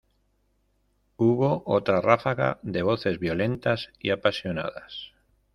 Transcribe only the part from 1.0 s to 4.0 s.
hubo otra ráfaga de voces violentas